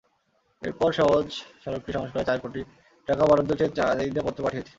এরপর 0.61 0.89
সওজ 0.99 1.27
সড়কটি 1.63 1.91
সংস্কারে 1.97 2.27
চার 2.29 2.39
কোটি 2.43 2.61
টাকা 3.07 3.23
বরাদ্দ 3.29 3.51
চেয়ে 3.59 3.75
চাহিদাপত্র 3.77 4.39
পাঠিয়েছে। 4.45 4.69